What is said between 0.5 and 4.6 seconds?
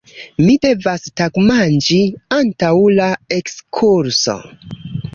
devas tagmanĝi antaŭ la ekskurso!